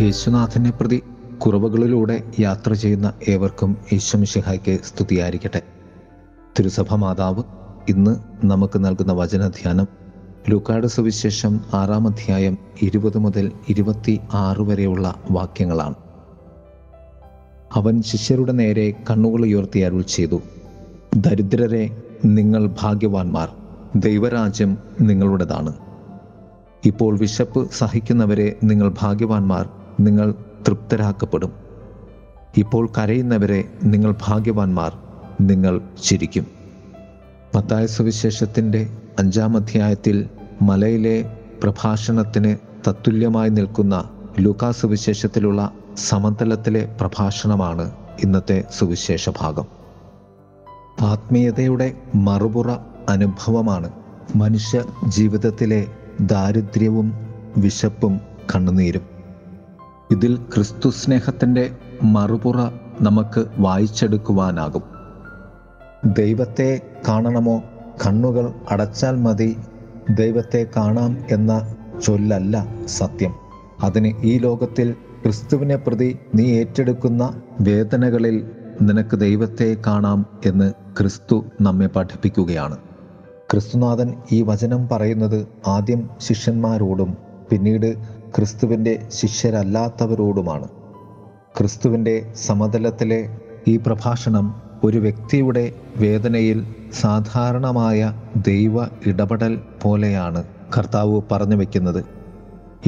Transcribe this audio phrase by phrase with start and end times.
[0.00, 1.02] യേശുനാഥനെ പ്രതി
[1.38, 5.62] കുറവുകളിലൂടെ യാത്ര ചെയ്യുന്ന ഏവർക്കും യേശുമിഷിഹായ്ക്ക് സ്തുതിയായിരിക്കട്ടെ.
[6.58, 7.42] തിരുസഭ മാതാവ്
[7.88, 9.86] ഇന്ന് നമുക്ക് നൽകുന്ന വചനധ്യാനം
[10.50, 15.94] ലൂക്കാട് സുവിശേഷം ആറാം അധ്യായം ഇരുപത് മുതൽ ഇരുപത്തി ആറ് വരെയുള്ള വാക്യങ്ങളാണ്.
[17.72, 20.40] അവൻ ശിഷ്യരുടെ നേരെ കണ്ണുകൾ ഉയർത്തി അരുൾ ചെയ്തു
[21.16, 23.48] ദരിദ്രരെ നിങ്ങൾ ഭാഗ്യവാന്മാർ
[23.96, 25.72] ദൈവരാജ്യം നിങ്ങളുടേതാണ്.
[26.84, 29.68] ഇപ്പോൾ വിശപ്പ് സഹിക്കുന്നവരെ നിങ്ങൾ ഭാഗ്യവാന്മാർ
[30.00, 30.34] നിങ്ങൾ
[30.66, 31.52] തൃപ്തരാക്കപ്പെടും.
[32.56, 34.98] ഇപ്പോൾ കരയുന്നവരെ നിങ്ങൾ ഭാഗ്യവാന്മാർ
[35.40, 36.46] നിങ്ങൾ ചിരിക്കും.
[37.54, 40.28] മത്തായ സുവിശേഷത്തിന്റെ അഞ്ചാം അധ്യായത്തിൽ
[40.62, 42.56] മലയിലെ പ്രഭാഷണത്തിന്
[42.88, 47.92] തത്തുല്യമായി നിൽക്കുന്ന ലൂക്കാ സുവിശേഷത്തിലുള്ള സമതലത്തിലെ പ്രഭാഷണമാണ്
[48.24, 49.64] ഇന്നത്തെ സുവിശേഷ ഭാഗം.
[51.00, 52.70] ആത്മീയതയുടെ മറുപുറ
[53.08, 53.90] അനുഭവമാണ്.
[54.36, 55.86] മനുഷ്യ ജീവിതത്തിലെ
[56.20, 57.14] ദാരിദ്ര്യവും
[57.56, 58.20] വിശപ്പും
[58.54, 59.13] കണ്ണുനീരും.
[60.14, 61.70] ഇതിൽ ക്രിസ്തു സ്നേഹത്തിന്റെ
[62.02, 62.56] മറുപുറ
[63.02, 64.82] നമുക്ക് വായിച്ചെടുക്കുവാനാകും.
[66.04, 67.62] ദൈവത്തെ കാണണമോ?
[68.06, 69.56] കണ്ണുകൾ അടച്ചാൽ മതി.
[70.10, 71.74] ദൈവത്തെ കാണാം എന്ന
[72.06, 73.34] ചൊല്ലല്ല സത്യം.
[73.82, 78.50] അതിന് ഈ ലോകത്തിൽ ക്രിസ്തുവിനെ പ്രതി നീ ഏറ്റെടുക്കുന്ന വേദനകളിൽ
[78.82, 82.76] നിനക്ക് ദൈവത്തെ കാണാം എന്ന് ക്രിസ്തു നമ്മെ പഠിപ്പിക്കുകയാണ്.
[83.50, 87.16] ക്രിസ്തുനാഥൻ ഈ വചനം പറയുന്നത് ആദ്യം ശിഷ്യന്മാരോടും
[87.50, 90.68] പിന്നീട് ക്രിസ്തുവിന്റെ ശിഷ്യരല്ലാത്തവരോടുമാണ്.
[91.58, 94.54] ക്രിസ്തുവിന്റെ സമതലത്തിലെ ഈ പ്രഭാഷണം
[94.84, 96.66] ഒരു വ്യക്തിയുടെ വേദനയിൽ
[97.00, 100.44] സാധാരണമായ ദൈവ ഇടപെടൽ പോലെയാണ്
[100.78, 102.04] കർത്താവ് പറഞ്ഞു വയ്ക്കുന്നത്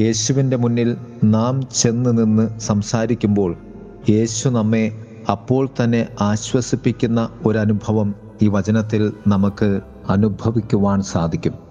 [0.00, 3.56] യേശുവിന്റെ മുന്നിൽ നാം ചെന്ന് നിന്ന് സംസാരിക്കുമ്പോൾ
[4.10, 4.84] യേശു നമ്മെ
[5.30, 11.65] അപ്പോൾ തന്നെ ആശ്വസിപ്പിക്കുന്ന ഒരനുഭവം ഈ വചനത്തിൽ നമുക്ക് അനുഭവിക്കുവാൻ സാധിക്കും.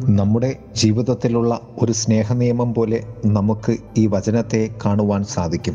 [0.00, 5.74] നമ്മുടെ ജീവിതത്തിലുള്ള ഒരു സ്നേഹനിയമം പോലെ നമുക്ക് ഈ വചനത്തെ കാണുവാൻ സാധിക്കും.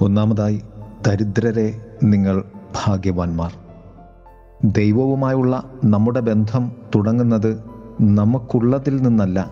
[0.00, 0.62] ഒന്നാമതായി
[1.06, 2.44] ദരിദ്രരെ നിങ്ങൾ
[2.84, 3.52] ഭാഗ്യവാന്മാർ.
[4.64, 7.64] ദൈവവുമായുള്ള നമ്മുടെ ബന്ധം തുടങ്ങുന്നത്
[8.00, 9.50] നമുക്കുള്ളതിൽ നിന്നല്ല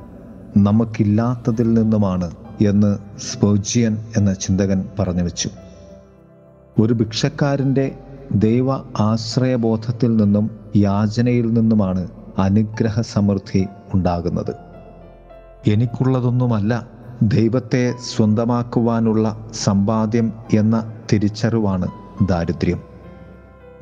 [0.57, 2.31] നമുക്കില്ലാത്തതിൽ നിന്നുമാണ്
[2.61, 5.51] എന്ന് സ്പോജിയൻ എന്ന ചിന്തകൻ പറഞ്ഞു വെച്ചു.
[6.81, 7.99] ഒരു ഭിക്ഷക്കാരന്റെ
[8.35, 12.09] ദൈവ ആശ്രയബോധത്തിൽ നിന്നും യാചനയിൽ നിന്നുമാണ്
[12.39, 14.55] അനുഗ്രഹ സമൃദ്ധി ഉണ്ടാകുന്നത്.
[15.67, 16.87] എനിക്കുള്ളതൊന്നുമല്ല
[17.23, 21.89] ദൈവത്തെ സ്വന്തമാക്കുവാനുള്ള സമ്പാദ്യം എന്ന തിരിച്ചറിവാണ്
[22.23, 22.81] ദാരിദ്ര്യം.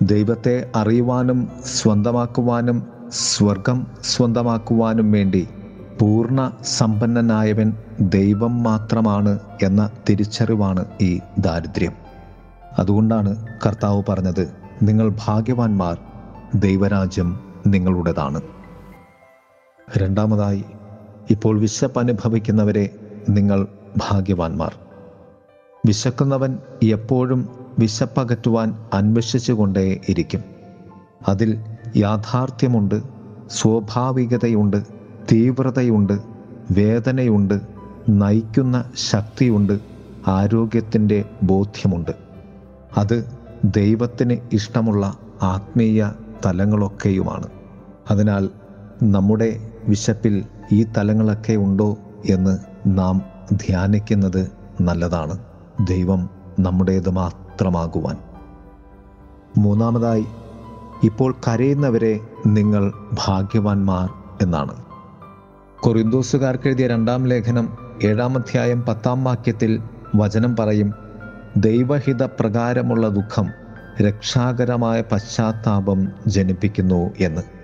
[0.02, 5.48] ദൈവത്തെ അറിയുവാനും സ്വന്തമാക്കുവാനും സ്വർഗം സ്വന്തമാക്കുവാനും വേണ്ടി
[6.00, 11.92] പൂർണ സമ്പന്നനായവൻ ദൈവം മാത്രമാണ് എന്ന തിരിച്ചറിവാണ് ഈ ദാരിദ്ര്യം.
[12.78, 15.98] അതുകൊണ്ടാണ് കർത്താവ് പറഞ്ഞത് നിങ്ങൾ ഭാഗ്യവാന്മാർ
[16.54, 18.40] ദൈവരാജ്യം നിങ്ങളുടേതാണ്.
[19.96, 20.64] രണ്ടാമതായി
[21.30, 22.88] ഇപ്പോൾ വിശപ്പ് അനുഭവിക്കുന്നവരെ
[23.28, 24.74] നിങ്ങൾ ഭാഗ്യവാന്മാർ.
[25.86, 30.40] വിശക്കുന്നവൻ എപ്പോഴും വിശപ്പകറ്റുവാൻ അന്വേഷിച്ചുകൊണ്ടേ ഇരിക്കും.
[31.28, 31.58] അതിൽ
[31.96, 33.02] യാഥാർത്ഥ്യമുണ്ട്
[33.50, 34.82] സ്വാഭാവികതയുണ്ട്
[35.32, 36.18] തീവ്രതയുണ്ട്
[36.70, 37.60] വേദനയുണ്ട്
[38.08, 39.78] നയിക്കുന്ന ശക്തിയുണ്ട്
[40.26, 42.10] ആരോഗ്യത്തിന്റെ ബോധ്യമുണ്ട്.
[42.96, 43.32] അത്
[43.64, 46.12] ദൈവത്തിന് ഇഷ്ടമുള്ള ആത്മീയ
[46.46, 47.46] തലങ്ങളൊക്കെയുമാണ്.
[48.10, 48.48] അതിനാൽ
[49.02, 51.98] നമ്മുടെ വിശപ്പിൽ ഈ തലങ്ങളൊക്കെ ഉണ്ടോ
[52.30, 55.38] എന്ന് നാം ധ്യാനിക്കുന്നത് നല്ലതാണ്.
[55.86, 56.30] ദൈവം
[56.60, 58.16] നമ്മുടേത് മാത്രമാകുവാൻ.
[59.58, 60.24] മൂന്നാമതായി
[61.04, 64.84] ഇപ്പോൾ കരയുന്നവരെ നിങ്ങൾ ഭാഗ്യവാന്മാർ എന്നാണ്.
[65.80, 69.82] കൊറിന്തോസുകാർക്ക് എഴുതിയ രണ്ടാം ലേഖനം ഏഴാം അധ്യായം പത്താം വാക്യത്തിൽ
[70.14, 70.94] വചനം പറയും
[71.56, 73.46] ദൈവഹിത പ്രകാരമുള്ള ദുഃഖം
[74.02, 77.59] രക്ഷാകരമായ പശ്ചാത്താപം ജനിപ്പിക്കുന്നു എന്ന്.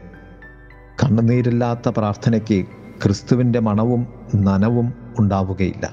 [1.04, 2.64] കണ്ണുനീരില്ലാത്ത പ്രാർത്ഥനയ്ക്ക്
[3.02, 5.90] ക്രിസ്തുവിന്റെ മണവും നനവും ഉണ്ടാവുകയില്ല.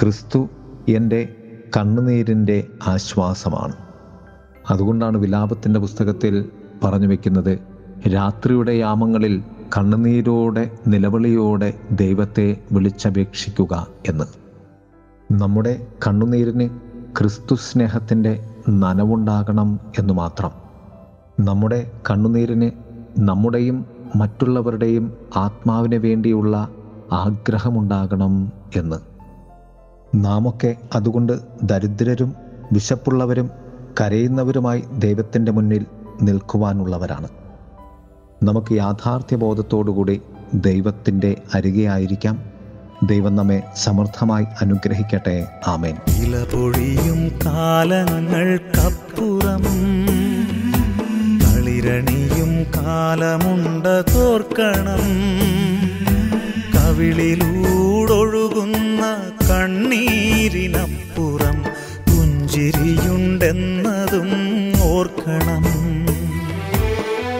[0.00, 0.48] ക്രിസ്തു
[0.88, 1.28] എന്റെ
[1.76, 3.76] കണ്ണുനീരിന്റെ ആശ്വാസമാണ്.
[4.70, 6.48] അതുകൊണ്ടാണ് വിലാപത്തിന്റെ പുസ്തകത്തിൽ
[6.84, 7.58] പറഞ്ഞു വയ്ക്കുന്നത്
[8.14, 9.42] രാത്രിയുടെ യാമങ്ങളിൽ
[9.78, 14.24] കണ്ണുനീരോടെ നിലവിളിയോടെ ദൈവത്തെ വിളിച്ചപേക്ഷിക്കുക എന്ന്.
[15.32, 16.68] നമ്മുടെ കണ്ണുനീരിന്
[17.18, 20.50] ക്രിസ്തു സ്നേഹത്തിന്റെ നനവുണ്ടാകണം എന്ന് മാത്രം.
[21.40, 22.83] നമ്മുടെ കണ്ണുനീരിന്
[23.18, 26.68] നമ്മുടെയും മറ്റുള്ളവരുടെയും ആത്മാവിന് വേണ്ടിയുള്ള
[27.12, 28.96] ആഗ്രഹമുണ്ടാകണം എന്ന്.
[30.14, 31.32] നാമൊക്കെ അതുകൊണ്ട്
[31.62, 32.34] ദരിദ്രരും
[32.72, 33.50] വിശപ്പുള്ളവരും
[34.00, 35.86] കരയുന്നവരുമായി ദൈവത്തിന്റെ മുന്നിൽ
[36.22, 37.28] നിൽക്കുവാനുള്ളവരാണ്.
[38.42, 40.22] നമുക്ക് യാഥാർത്ഥ്യ ബോധത്തോടുകൂടി
[40.54, 42.38] ദൈവത്തിന്റെ അരികെയായിരിക്കാം.
[43.06, 45.46] ദൈവം നമ്മെ സമർത്ഥമായി അനുഗ്രഹിക്കട്ടെ.
[45.66, 45.96] ആമേൻ.
[46.08, 48.44] ഇല പൊഴിയും കാലങ്ങൾക്കപ്പുറം
[51.84, 55.02] കളിരണിയും കാലമുണ്ട തോർക്കണം.
[56.74, 59.02] കവിളിലൂടൊഴുകുന്ന
[59.50, 61.58] കണ്ണ കണ്ണീരിനപ്പുറം
[62.06, 64.30] പുഞ്ചിരിയുണ്ടെന്നതും
[64.82, 65.64] ഓർക്കണം.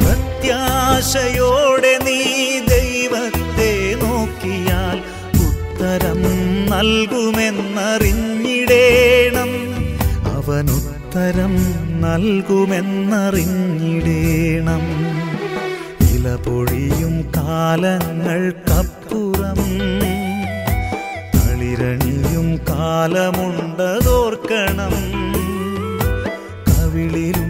[0.05, 2.20] പ്രത്യാശയോടെ നീ
[2.69, 4.99] ദൈവത്തെ നോക്കിയാൽ
[5.46, 6.23] ഉത്തരം
[6.70, 9.52] നൽകുമെന്നറിഞ്ഞിടേണം.
[10.37, 11.55] അവനുത്തരം
[12.04, 14.82] നൽകുമെന്നറിഞ്ഞിടേണം.
[16.14, 19.60] ഇല പൊഴിയും കാലങ്ങൾക്കപ്പുറം
[21.34, 24.94] തളിരണിയും കാലമുണ്ടതോർക്കണം.
[26.66, 27.44] കവിളിലൂടൊഴുകുന്ന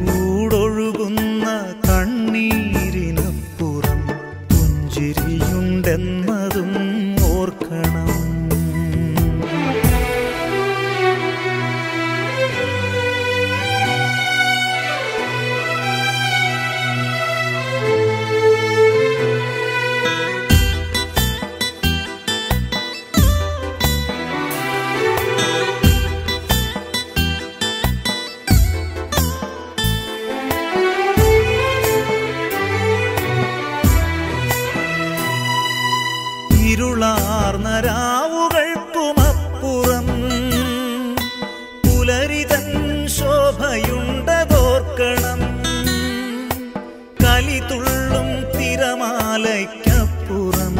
[49.35, 50.77] തിരമാലയ്ക്കപ്പുറം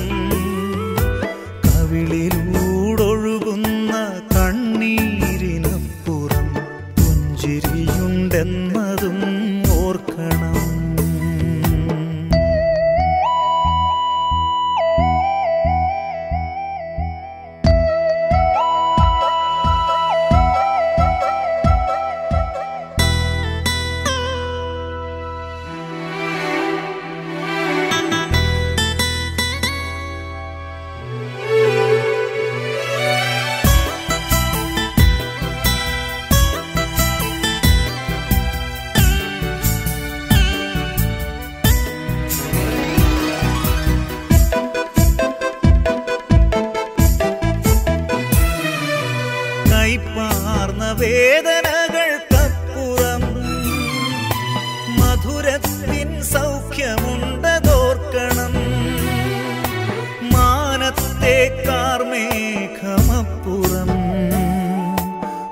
[63.45, 63.89] കാർമേഘമപ്പുറം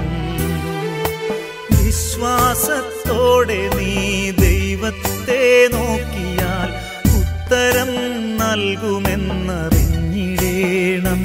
[1.84, 6.70] വിശ്വാസത്തോടെ നീ ദൈവത്തെ നോക്കിയാൽ
[7.20, 7.92] ഉത്തരം
[8.38, 11.22] നൽകുമെന്നറിഞ്ഞിടേണം.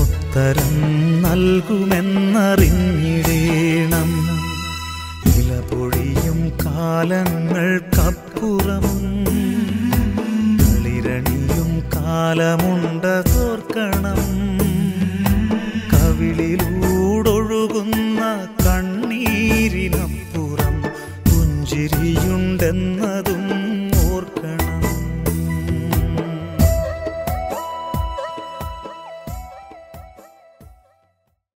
[0.00, 0.74] ഉത്തരം
[1.22, 4.10] നൽകുമെന്നറിഞ്ഞിടേണം.
[5.26, 8.91] ഇല പൊഴിയും കാലങ്ങൾക്കപ്പുറം
[12.34, 14.20] കാലമുണ്ടതോർക്കണം
[15.92, 16.81] കവിളിലൂടൊഴുകുന്ന